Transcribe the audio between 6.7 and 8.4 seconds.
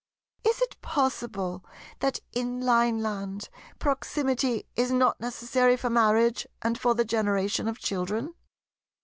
for the generation of children?"